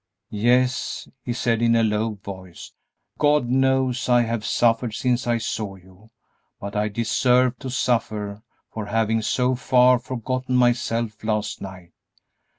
"Yes," 0.31 1.07
he 1.23 1.31
said, 1.31 1.61
in 1.61 1.75
a 1.75 1.83
low 1.83 2.15
voice, 2.15 2.71
"God 3.19 3.47
knows 3.47 4.09
I 4.09 4.23
have 4.23 4.43
suffered 4.43 4.95
since 4.95 5.27
I 5.27 5.37
saw 5.37 5.75
you, 5.75 6.09
but 6.59 6.75
I 6.75 6.87
deserve 6.89 7.59
to 7.59 7.69
suffer 7.69 8.41
for 8.71 8.87
having 8.87 9.21
so 9.21 9.53
far 9.53 9.99
forgotten 9.99 10.55
myself 10.55 11.23
last 11.23 11.61
night. 11.61 11.91